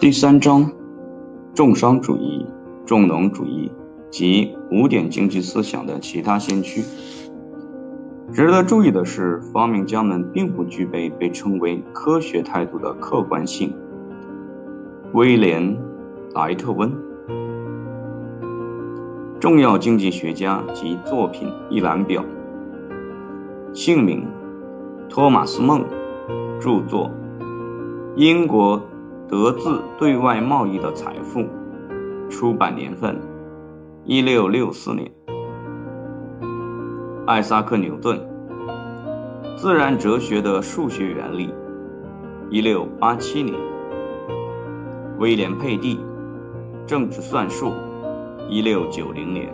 [0.00, 0.70] 第三章，
[1.56, 2.46] 重商主义、
[2.86, 3.72] 重农主义
[4.10, 6.84] 及古典经济思想的其他先驱。
[8.32, 13.74] 值得注意的是，发明家们并不具备被称为科学态度的客观性。
[15.14, 15.76] 威廉·
[16.32, 16.92] 莱特温，
[19.40, 22.24] 重要经济学家及作品一览表。
[23.72, 24.24] 姓名：
[25.08, 25.84] 托马斯·孟，
[26.60, 27.10] 著作：
[28.14, 28.80] 英国。
[29.28, 31.44] 德字对外贸易的财富，
[32.30, 33.20] 出版年份：
[34.04, 35.12] 一六六四年。
[37.26, 38.18] 艾萨克·牛顿，
[39.54, 41.52] 自然哲学的数学原理，
[42.48, 43.54] 一六八七年。
[45.18, 46.00] 威廉·佩蒂，
[46.86, 47.74] 政治算术，
[48.48, 49.52] 一六九零年。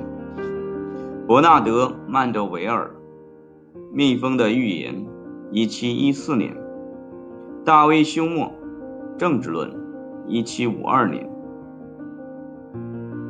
[1.27, 2.95] 伯纳德·曼德维尔，
[3.93, 5.05] 蜜蜂的预言，
[5.51, 6.57] 一七一四年。
[7.65, 8.53] 大卫·休谟。
[9.17, 9.71] 政治论，
[10.27, 11.23] 一七五二年；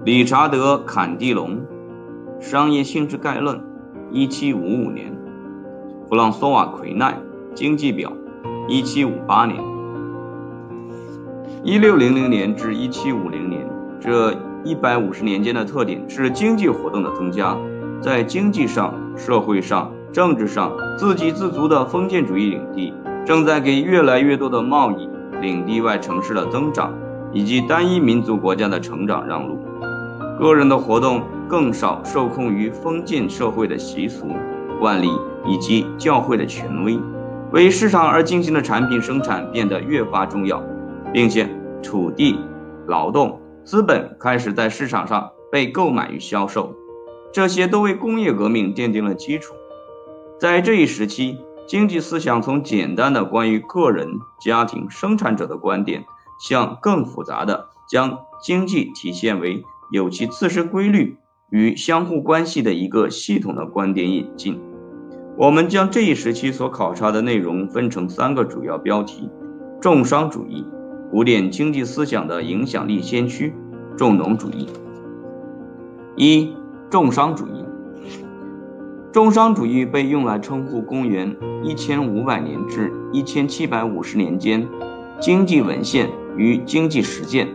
[0.05, 1.61] 理查德·坎蒂隆，
[2.41, 3.61] 商业性质概论，
[4.11, 5.13] 一七五五年；
[6.09, 7.19] 弗朗索瓦·奎奈，
[7.55, 8.11] 经济表，
[8.67, 9.63] 一七五八年。
[11.63, 13.67] 一六零零年至一七五零年
[14.01, 17.57] 这一百五十年间的特点是经济活动的增加，
[18.01, 22.95] 在经济上、社会上、政治上自给自足的封建主义领地
[23.27, 25.11] 正在给越来越多的贸易。
[25.41, 26.93] 领地外城市的增长，
[27.33, 29.59] 以及单一民族国家的成长让路，
[30.39, 34.27] 个人的活动更少受控于封建社会的习俗、
[34.81, 35.11] 惯例
[35.47, 36.99] 以及教会的权威，
[37.53, 40.63] 为市场而进行的产品生产变得越发重要，
[41.13, 41.49] 并且
[41.83, 42.39] 土地、
[42.87, 46.75] 劳动、资本开始在市场上被购买与销售，
[47.33, 49.55] 这些都为工业革命奠定了基础。
[50.39, 51.39] 在这一时期。
[51.67, 56.05] 经济思想从简单的关于个人、家庭、生产者的观点，
[56.39, 61.17] 向更复杂的将经济体现为有其自身规律
[61.51, 64.61] 与相互关系的一个系统的观点引进。
[65.37, 69.31] 我们将这一时期所考察的内容分成三个主要标题：
[69.81, 70.65] 重商主义、
[71.11, 73.55] 古典经济思想的影响力先驱、
[73.97, 74.69] 重农主义。
[76.17, 76.55] 一、
[76.91, 77.64] 重商主义。
[79.15, 84.69] 重商主义被用来称呼公元一千五百年至一千七百五十年间
[85.21, 87.47] 经济文献与经济实践。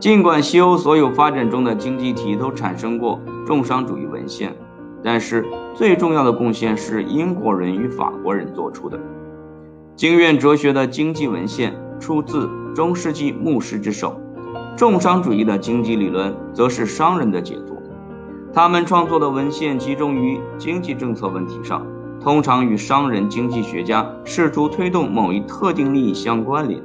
[0.00, 4.56] 尽管西欧所有发展中的经济体都产生过重商主义文献，
[5.04, 5.44] 但是
[5.74, 8.98] 最重要的贡献是英国人与法国人做出的。
[9.94, 14.18] 经院哲学的经济文献出自中世纪牧师之手，
[14.74, 17.67] 重商主义的经济理论则是商人的杰作。
[18.58, 21.86] 他们创作的文献集中于经济政策问题上，
[22.20, 26.82] 通常与商人、经济学家试图推动某一特定利益相关联，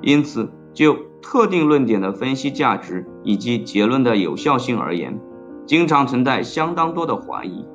[0.00, 5.18] 因此就特定论点的分析价值以及结论的有效性而言，
[5.66, 7.66] 经常存在相当多的怀疑。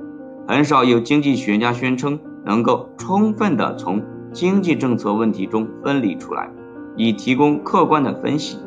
[0.47, 4.01] 很少有经济学家宣称能够充分地从
[4.31, 6.49] 经济政策问题中分离出来，
[6.95, 8.57] 以提供客观的分析。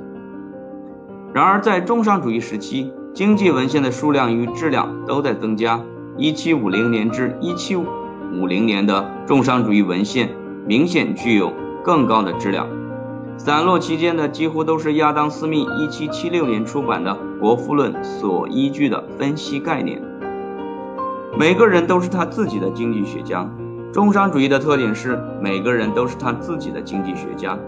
[1.33, 5.81] 然而，在重商主义时期，经济文献的数量与质量都在增加。
[6.19, 10.29] 1750年至1750年的重商主义文献
[10.67, 11.51] 明显具有
[11.83, 12.69] 更高的质量。
[13.39, 20.03] 散落其间的几乎都是亚当·斯密1776年出版的《国富论》所依据的分析概念。
[21.39, 23.49] 每个人都是他自己的经济学家。
[23.95, 27.59] 重商主义的特点是每个人都是他自己的经济学家。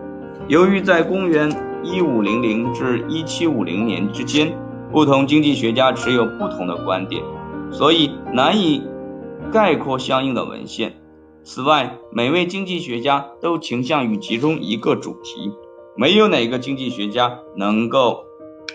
[0.46, 1.50] 由于在公元
[1.84, 4.67] 1500至1750年之间。
[4.90, 7.22] 不同经济学家持有不同的观点，
[7.70, 8.82] 所以难以
[9.52, 11.00] 概括相应的文献。
[11.44, 15.52] 此外，每位经济学家都倾向于其中一个主题，
[15.96, 18.24] 没有哪个经济学家能够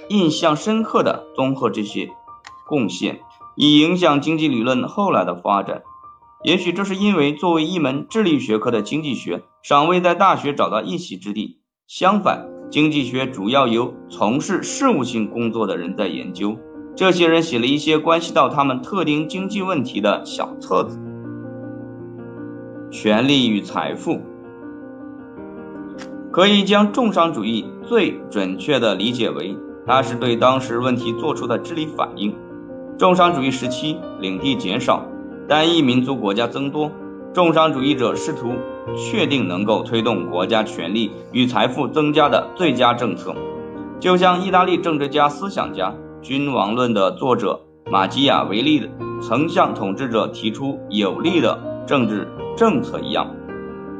[0.09, 2.09] 印象深刻的综合这些
[2.67, 3.19] 贡献，
[3.55, 5.83] 以影响经济理论后来的发展。
[6.43, 11.59] 也许这是因为作为一门智力学科的经济学尚未在大学找到一席之地。
[11.87, 16.57] 相反，经济学主要由从事事务性工作的人在研究，
[16.95, 20.99] 这些人写了一些关系到他们特定经济问题的小册子。
[22.89, 24.19] 权力与财富，
[26.31, 29.55] 可以将重商主义最准确地理解为，
[29.85, 32.35] 它是对当时问题做出的智力反应。
[32.97, 35.05] 重商主义时期，领地减少，
[35.47, 36.89] 单一民族国家增多，
[37.33, 38.53] 重商主义者试图。
[38.97, 43.33] 确定能够推动国家权力与财富增加的最佳政策，
[43.97, 45.91] 就像意大利政治家、思想家
[46.21, 48.89] 《君王论》的作者马基雅维利
[49.21, 51.57] 曾向统治者提出有利的
[51.87, 52.27] 政治
[52.57, 53.33] 政策一样，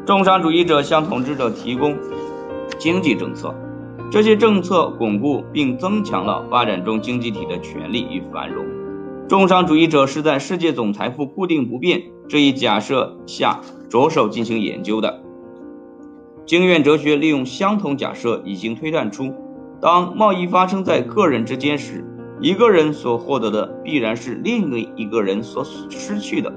[0.06, 1.98] 重商主义者向统治者提供
[2.78, 3.56] 经济政策。
[4.12, 8.83] 这些政策巩固并增强了发展中经济体的权利与繁荣。
[9.30, 15.22] 重商主义者是在世界总财富固定不变这一假设下着手进行研究的。
[16.46, 19.34] 经验哲学利用相同假设已经推断出，
[19.82, 22.06] 当贸易发生在个人之间时，
[22.42, 26.54] 一个人所获得的必然是另一个人所失去的。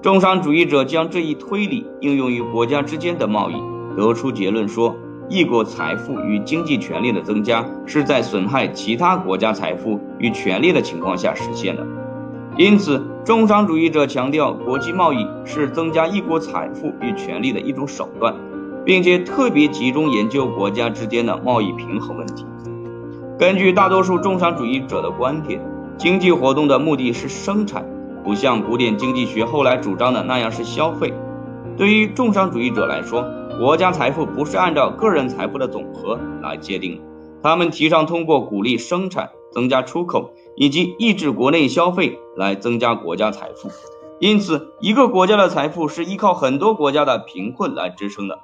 [0.00, 3.56] 重商主义者将这一推理应用于国家之间的贸易，
[3.96, 4.96] 得出结论说，
[5.28, 11.86] 一国财富与经济权力的增加是在损害其他国家财富与权力的情况下实现的。
[12.56, 18.34] 因此，重商主义者强调，国际贸易是增加一国财富与权力的一种手段。
[18.86, 22.46] 并且特别集中研究国家之间的贸易平衡问题。
[23.36, 25.60] 根据大多数重商主义者的观点，
[25.98, 27.84] 经济活动的目的是生产，
[28.22, 31.12] 不像古典经济学后来主张的那样是消费。
[31.76, 33.26] 对于重商主义者来说，
[33.58, 37.00] 国家财富不是按照个人财富的总和来界定，
[37.42, 43.70] 他们提倡通过鼓励生产、增加出口以及抑制国内消费来增加国家财富。
[44.20, 48.40] 因此，一个国家的财富是依靠很多国家的贫困来支撑的。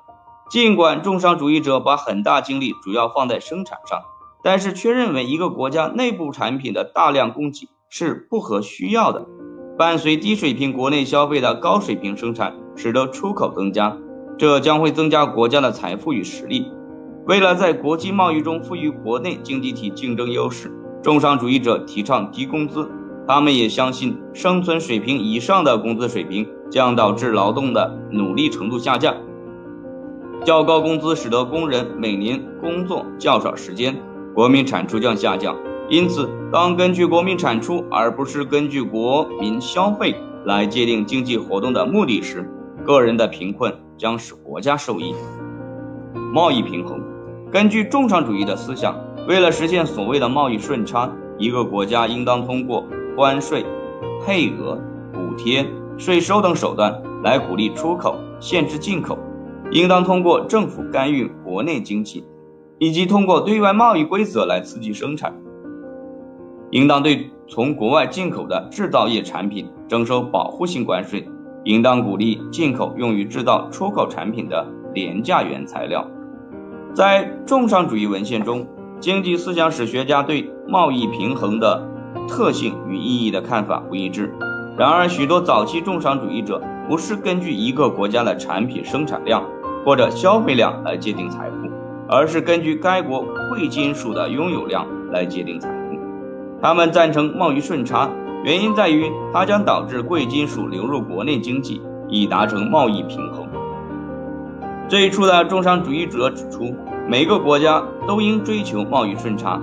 [0.50, 4.00] 尽管重商主义者把很大精力主要放在生产上，
[4.42, 9.26] 但是却认为一个国家内部产品的大量供给是不合需要的。
[9.76, 13.96] 伴随低水平国内消费的高水平生产，使得出口增加，
[14.42, 16.66] 这将会增加国家的财富与实力。
[17.28, 20.68] 为了在国际贸易中赋予国内经济体竞争优势，
[21.00, 22.90] 重商主义者提倡低工资。
[23.28, 29.14] 他们也相信，生存水平以上的工资水平将导致劳动的努力程度下降。
[30.44, 33.96] 较高工资使得工人每年工作较少时间，
[34.34, 35.56] 国民产出将下降。
[35.88, 42.50] 因此，当根据国民产出而不是根据国民消费来界定经济活动的目的时，
[42.84, 45.14] 个人的贫困将使国家受益。
[46.32, 47.00] 贸易平衡，
[47.50, 48.96] 根据重商主义的思想，
[49.28, 52.84] 为了实现所谓的贸易顺差，一个国家应当通过
[53.16, 53.64] 关税、
[54.24, 54.78] 配额、
[55.12, 55.66] 补贴、
[55.98, 59.18] 税收等手段来鼓励出口，限制进口。
[59.70, 62.24] 应当通过政府干预国内经济，
[62.78, 65.34] 以及通过对外贸易规则来刺激生产。
[66.70, 71.26] 应当对从国外进口的制造业产品征收保护性关税。
[71.64, 76.06] 应当鼓励进口用于制造出口产品的廉价原材料。
[76.94, 78.66] 在重商主义文献中，
[79.00, 81.88] 经济思想史学家对贸易平衡的
[82.28, 84.32] 特性与意义的看法不一致。
[84.76, 89.42] 然而，许多早期重商主义者不是根据一个国家的产品生产量。
[89.84, 91.68] 或者消费量来界定财富，
[92.06, 95.98] 而是根据该国贵金属的拥有量来界定财富。
[96.60, 98.08] 他们赞成贸易顺差，
[98.44, 103.46] 原因在于它将导致贵金属流入国内经济，以达成贸易平衡。
[104.88, 106.74] 最初的重商主义者指出，
[107.08, 109.60] 每个国家都应追求贸易顺差。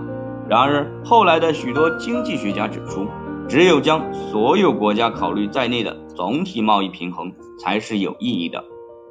[0.47, 3.05] 然而，后来的许多经济学家指出，
[3.47, 8.63] 只有将所有国家考虑在内的总体贸易平衡才是有意义的。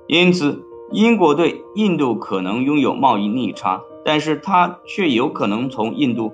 [0.07, 0.65] 因此。
[0.91, 6.33] 英国对印度可能拥有贸易逆差，但是它却有可能从印度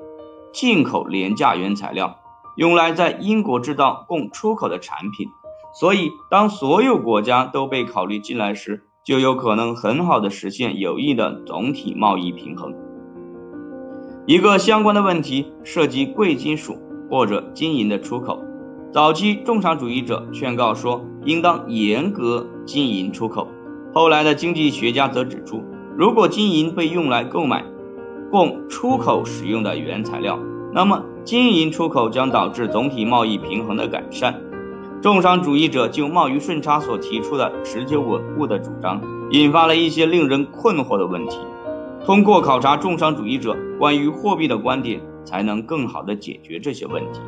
[0.52, 2.16] 进口廉价原材料，
[2.56, 5.28] 用来在英国制造供出口的产品。
[5.74, 12.72] 所以，当所有国家都被考虑进来时，就有可能很好的实现有益的总体贸易平衡。
[14.26, 16.78] 一个相关的问题涉及贵金属
[17.10, 18.40] 或者金银的出口。
[18.92, 23.48] 早期重商主义者劝告说，应当严格金银出口。
[23.92, 25.62] 后来的经济学家则指出，
[25.96, 27.64] 如果金银被用来购买
[28.30, 30.38] 供出口使用的原材料，
[30.72, 34.40] 那么金银出口将导致总体贸易平衡的改善。
[35.00, 39.00] 重商主义者就贸易顺差所提出的持久稳固的主张，
[39.30, 41.38] 引发了一些令人困惑的问题。
[42.04, 47.20] 通过考察重商主义者关于货币的观点，才能更好地解决这些问题。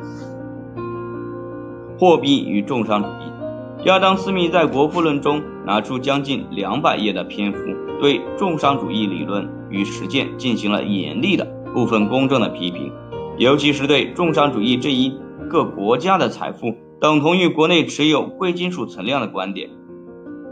[1.97, 3.85] 货币与重商主义。
[3.85, 7.59] 亚当·斯密在《国富论》中拿出将近两百页的篇幅，
[7.99, 12.91] 对重商主义理论与实践进行了严厉的、部分公正的批评，
[13.37, 15.15] 尤其是对重商主义这一
[15.49, 19.69] 个国家的财富等同于国内持有贵金属存量的观点。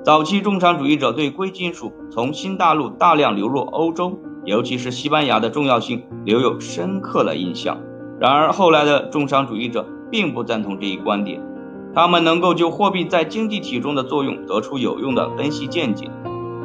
[0.03, 7.79] 早期重商主义者对贵金属从新大陆大量流入欧洲，尤其是西班牙的重要性留有深刻的印象。
[8.19, 11.41] 然而，后来的重商主义者并不赞同这一观点。
[11.95, 16.07] 他们能够就货币在经济体中的作用得出有用的分析见解。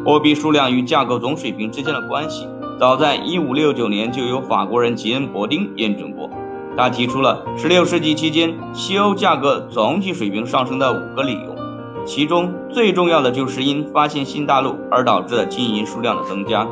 [0.04, 2.46] 货币数量与价格总水平之间的关系，
[2.80, 6.30] 早在1569年就由法国人吉恩·伯丁验证过。
[6.78, 11.54] 他提出了16世纪期间西欧价格总体水平上升的五个理由，
[12.06, 16.66] 其中最重要的就是因发现新大陆而导致的金银数量的增加。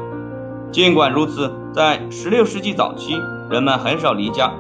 [0.73, 4.51] 尽管如此，在16世纪早期，人们很少离家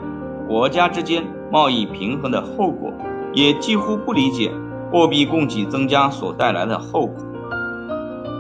[0.47, 2.93] 国家之间贸易平衡的后果，
[3.33, 4.52] 也几乎不理解
[4.93, 7.25] 货币供给增加所带来的后果。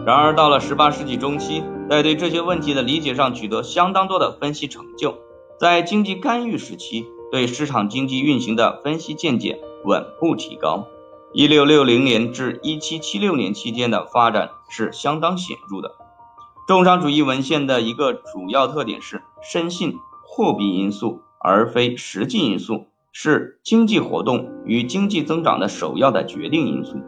[0.04, 5.16] 然而，到了18世纪中期，在对这些问题的理解上取得相当多的分析成就。
[5.58, 10.86] 在经济干预时期，对市场经济运行的分析见解稳步提高。
[11.34, 15.94] 1660年至1776年期间的发展是相当显著的。
[16.66, 26.98] 重商主义文献的一个主要特点是深信货币因素而非实际因素是经济活动与经济增长的首要的决定因素。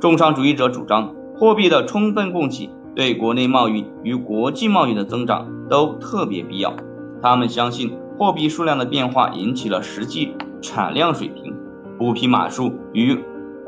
[0.00, 6.74] 重商主义者主张货币的充分供给对国内贸易与国际贸易的增长都特别必要。
[7.22, 11.54] 他们相信货币数量的变化引起了实际产量水平、
[11.98, 13.14] 布匹马数与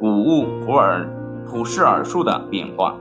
[0.01, 1.07] 谷物普尔
[1.47, 2.97] 普氏尔数的变化。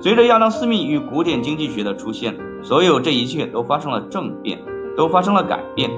[0.00, 4.58] 随着亚当·斯密与古典经济学的出现，所有这一切都发生了政变，
[4.98, 5.90] 都发生了改变。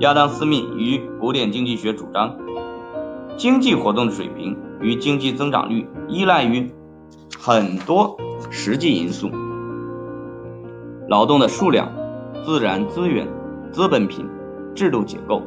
[0.00, 2.34] 亚当·斯密与古典经济学主张，
[3.36, 6.72] 经济活动的水平与经济增长率依赖于
[7.38, 8.16] 很多
[8.50, 9.30] 实际因素：
[11.08, 11.92] 劳动的数量、
[12.44, 13.26] 自然资源、
[13.72, 14.26] 资本品、
[14.74, 15.42] 制度结构。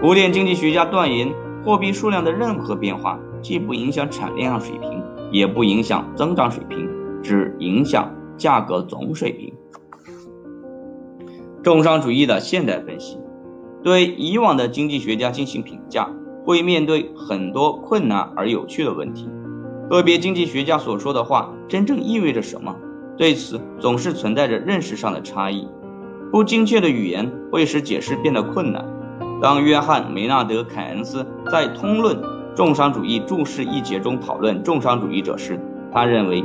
[0.00, 1.32] 古典经济学家断言，
[1.64, 6.88] 货币数量的任何变化既不影响产量水平，也不影响增长水平。
[7.22, 9.54] 只影响价格总水平。
[11.62, 13.18] 重商主义的现代分析
[13.82, 16.10] 对以往的经济学家进行评价，
[16.44, 19.30] 会面对很多困难而有趣的问题。
[19.90, 22.76] 个别经济学家所说的话真正意味着什么？
[23.16, 25.68] 对此总是存在着认识上的差异。
[26.32, 28.84] 不精确的语言会使解释变得困难。
[29.40, 32.18] 当约翰·梅纳德·凯恩斯在《通论
[32.54, 35.60] 重商主义注释》一节中讨论重商主义者时，
[35.92, 36.44] 他认为。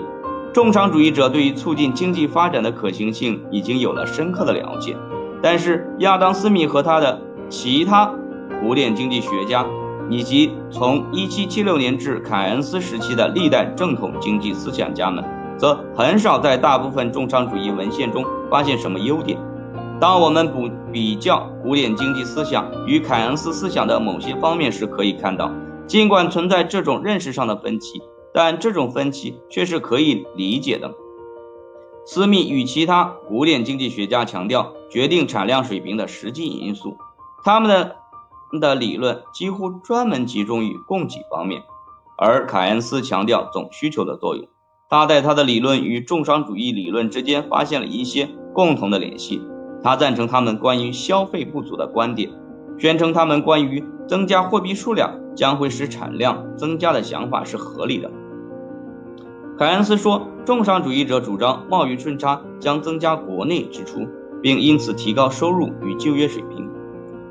[0.51, 4.97] 重商主义者对于促进经济发展的可行性已经有了深刻的了解，
[5.43, 8.11] 但是亚当·斯密和他的其他
[8.59, 9.63] 古典经济学家，
[10.09, 15.23] 以及从1776年至凯恩斯时期的历代正统经济思想家们，
[15.57, 19.37] 则很少在大部分重商主义文献中发现什么优点。
[19.99, 25.51] 当我们不比较古典经济思想与凯恩斯思想的某些方面时，可以看到，
[25.87, 28.01] 尽管存在这种认识上的分歧。
[28.31, 30.91] 但这种分歧却是可以理解的。
[32.05, 36.95] 斯密与其他古典经济学家强调决定产量水平的实际因素，
[37.43, 37.95] 他们的
[38.53, 41.61] 的理论几乎专门集中于供给方面，
[42.17, 44.47] 而凯恩斯强调总需求的作用。
[44.89, 49.41] 他在他的理论与重商主义理论之间发现了一些共同的联系。
[49.83, 52.31] 他赞成他们关于消费不足的观点，
[52.77, 58.09] 宣称他们关于增加货币数量将会使产量增加的想法是合理的。
[59.57, 64.07] 凯恩斯说，重商主义者主张贸易顺差将增加国内支出，
[64.41, 66.68] 并因此提高收入与就业水平。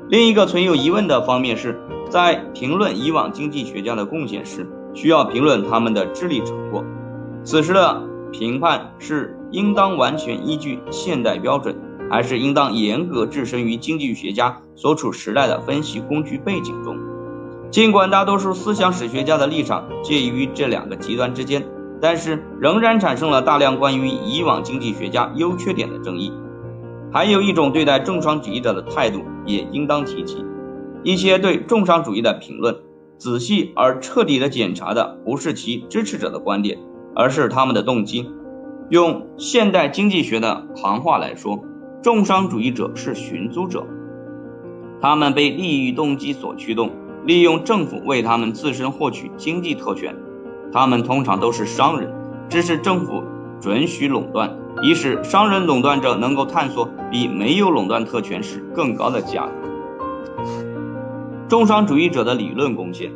[0.09, 6.83] 另一个存有疑问的方面是，在评论以往经济学家的贡献时，需要评论他们的智力成果。
[7.43, 8.01] 此时的
[8.31, 11.75] 评判是应当完全依据现代标准，
[12.09, 16.97] 还是应当严格置身于经济学家所处时代的分析工具背景中？
[17.69, 21.63] 尽管大多数思想史学家的立场介于这两个极端之间。
[22.01, 26.31] 但是仍然产生了大量关于以往经济学家优缺点的争议。
[27.11, 30.45] 还有一种对待重商主义者的态度也应当提及。
[31.03, 32.75] 一些对重商主义的评论，
[33.17, 36.77] 仔细而彻底地检查的不是其支持者的观点，
[37.15, 38.29] 而是他们的动机。
[38.89, 41.63] 用现代经济学的行话来说，
[42.03, 43.85] 重商主义者是寻租者，
[45.01, 46.91] 他们被利益动机所驱动，
[47.25, 50.15] 利用政府为他们自身获取经济特权。
[50.71, 52.11] 他们通常都是商人，
[52.49, 53.23] 支持政府
[53.59, 59.51] 准许垄断，以使商人垄断者能够探索比没有垄断特权时更高的价格。
[61.47, 63.11] 重商主义者的理论贡献，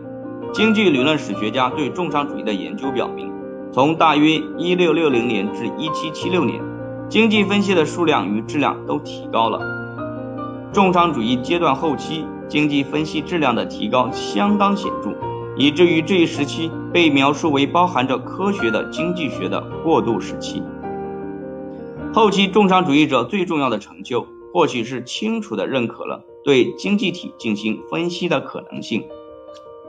[0.52, 3.32] 经济理论史学家对重商主义的研究表明，
[3.72, 6.62] 从大约1660年至1776年，
[7.10, 9.60] 经济分析的数量与质量都提高了。
[10.74, 15.12] 重商主义阶段后期，经济分析质量的提高相当显著。
[15.56, 20.64] 以至于这一时期被描述为包含着科学的经济学的过渡时期。
[22.14, 29.04] 后期重商主义者最重要的成就，或许是清楚地认可了对经济体进行分析的可能性。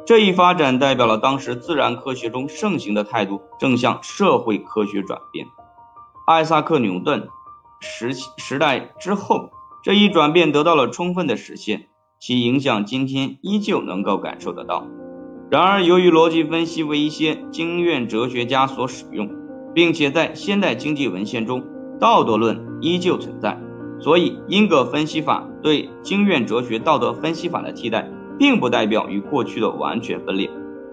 [0.06, 5.46] 这一发展代表了当时自然科学中盛行的态度正向社会科学转变。
[6.26, 7.28] 艾萨克·牛顿
[7.80, 9.50] 时时代之后，
[9.82, 11.88] 这一转变得到了充分的实现，
[12.18, 14.86] 其影响今天依旧能够感受得到。
[15.50, 19.30] 然而，由于逻辑分析为一些经验哲学家所使用，
[19.74, 21.62] 并且在现代经济文献中，
[22.00, 23.58] 道德论依旧存在，
[24.00, 30.50] 所以，因果分析法对经验哲学道德分析法的替代，并不代表与过去的完全分裂。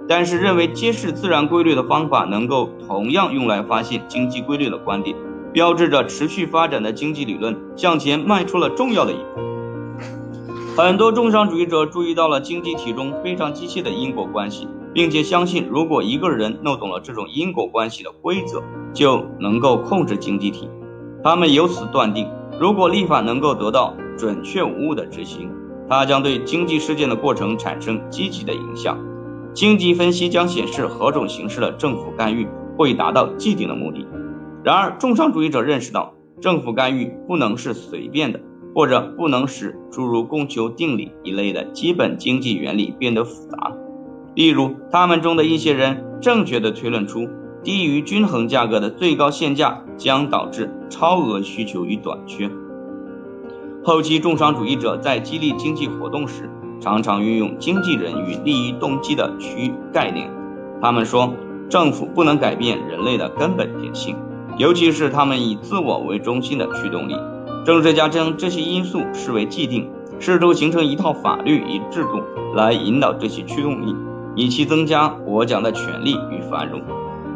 [0.08, 5.16] 但是，认为揭示自然规律的方法能够同样用来发现经济规律的观点，
[5.52, 9.42] 标志着持续发展的经济理论向前迈出了重要的一步。
[10.78, 20.70] 很多重商主义者注意到了经济体中非常机械的因果关系，并且相信，如果一个人弄懂了这种因果关系的规则，就能够控制经济体。
[21.24, 22.28] 他们由此断定。
[22.60, 25.52] 如果立法能够得到准确无误的执行，
[25.88, 28.98] 它将对经济事件的过程产生积极的影响。
[29.54, 32.48] 经济分析将显示何种形式的政府干预
[32.78, 34.06] 会达到既定的目的。
[34.64, 38.40] 然而，重商主义者认识到，政府干预不能是随便的，
[38.74, 43.72] 或者不能使诸如供求定理一类的基本经济原理变得复杂。
[44.34, 47.28] 例如，他们中的一些人正确的推论出。
[47.64, 52.52] 低于均衡价格的最高限价将导致超额需求与短缺。
[53.84, 56.48] 后期重商主义者在激励经济活动时，
[56.80, 60.30] 常常运用经纪人与利益动机的区概念。
[60.80, 61.34] 他们说，
[61.70, 64.16] 政府不能改变人类的根本天性，
[64.58, 67.16] 尤其是他们以自我为中心的驱动力。
[67.66, 72.22] 政治家将这些因素视为既定，试图形成一套法律与制度
[72.56, 73.96] 来引导这些驱动力，
[74.36, 76.82] 以期增加国家的权力与繁荣。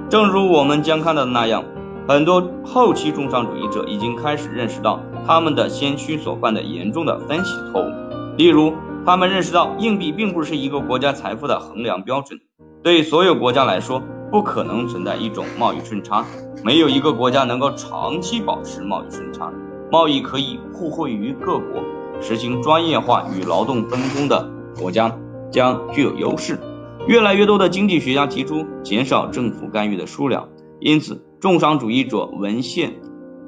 [0.10, 1.64] 正如我们将看到的那样，
[2.08, 8.38] 很多后期重商主义者已经开始认识到他们的先驱所犯的严重的分析错误。
[8.38, 12.40] 例如，他们认识到硬币并不是一个国家财富的衡量标准，
[12.84, 16.24] 对所有国家来说不可能存在一种贸易顺差，
[16.64, 19.52] 没有一个国家能够长期保持贸易顺差。
[19.92, 21.82] 贸易可以互惠于各国，
[22.22, 24.48] 实行专业化与劳动分工的
[24.80, 25.18] 国家
[25.52, 26.60] 将具有优势。
[27.08, 32.94] 越来越多的经济学家提出减少政府干预的数量，因此重商主义者文献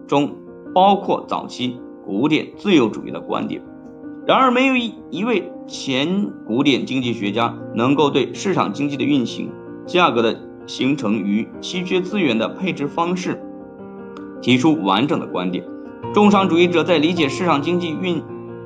[0.08, 0.36] 中
[0.74, 3.62] 包括早期古典自由主义的观点。
[4.26, 9.52] 然而，没有一一位前古典经济学家能够对市场经济的运行、
[9.86, 13.42] 价格的形成与稀缺资源的配置方式
[14.42, 15.64] 提出完整的观点。
[16.14, 18.22] 重商主义者在理解市场经济运。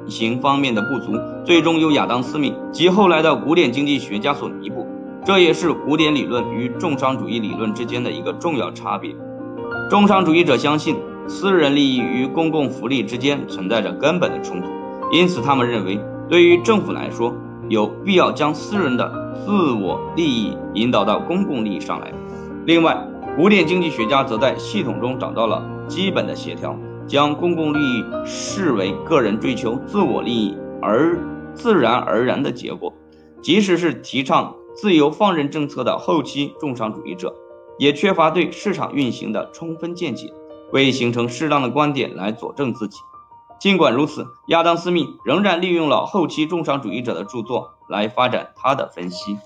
[0.07, 1.11] 行方面的不足，
[1.45, 4.87] 最终由亚当·斯密及后来的古典经济学家所弥补。
[5.23, 9.15] 这也是古典理论与重商主义理论之间的一个重要差别。
[9.89, 10.95] 重商主义者相信
[11.27, 14.67] 私人利益与公共福利之间存在着根本的冲突，
[15.11, 17.35] 因此他们认为，对于政府来说，
[17.69, 22.11] 有必要将私人的自我利益引导到公共利益上来。
[22.65, 23.07] 另外，
[23.37, 26.77] 古典经济学家则在系统中找到了基本的协调。
[27.07, 31.17] 将公共利益视为个人追求自我利益而
[31.53, 32.93] 自然而然的结果，
[33.41, 37.35] 即使是提倡自由放任政策的后期重商主义者，
[37.77, 40.33] 也缺乏对市场运行的充分见解，
[40.71, 42.97] 未形成适当的观点来佐证自己。
[43.59, 49.37] 尽管如此，亚当·斯密仍然利用了后期重商主义者的著作来发展他的分析。